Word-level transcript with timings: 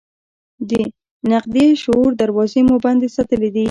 د 0.69 0.71
تنقیدي 1.21 1.65
شعور 1.83 2.11
دراوزې 2.19 2.61
مو 2.67 2.75
بندې 2.85 3.07
ساتلي 3.15 3.49
دي. 3.55 3.59